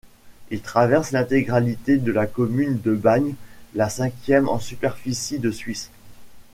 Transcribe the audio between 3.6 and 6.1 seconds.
la cinquième en superficie de Suisse.